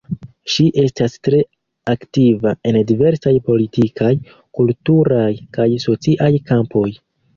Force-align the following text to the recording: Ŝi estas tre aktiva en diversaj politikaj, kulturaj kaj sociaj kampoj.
Ŝi 0.51 0.63
estas 0.83 1.17
tre 1.27 1.41
aktiva 1.91 2.53
en 2.71 2.79
diversaj 2.93 3.35
politikaj, 3.51 4.11
kulturaj 4.61 5.29
kaj 5.59 5.69
sociaj 5.89 6.33
kampoj. 6.53 6.89